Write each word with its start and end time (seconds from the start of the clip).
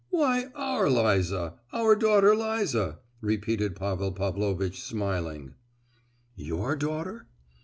"Why—our 0.09 0.89
Liza!—our 0.89 1.95
daughter 1.95 2.35
Liza!" 2.35 2.97
repeated 3.21 3.75
Pavel 3.75 4.11
Pavlovitch, 4.11 4.81
smiling. 4.81 5.53
"Your 6.35 6.75
daughter? 6.75 7.27